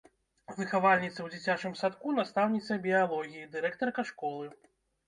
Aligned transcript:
Выхавальніца 0.59 1.13
ў 1.23 1.27
дзіцячым 1.35 1.77
садку, 1.83 2.17
настаўніца 2.21 2.81
біялогіі, 2.87 3.47
дырэктарка 3.59 4.11
школы. 4.15 4.53